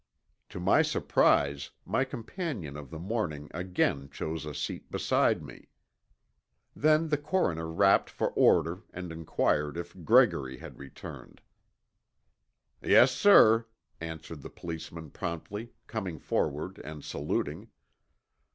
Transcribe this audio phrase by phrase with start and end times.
[0.49, 5.67] To my surprise my companion of the morning again chose a seat beside me.
[6.75, 11.39] Then the coroner rapped for order and inquired if Gregory had returned.
[12.81, 13.67] "Yes, sir,"
[13.99, 17.67] answered the policeman promptly, coming forward and saluting.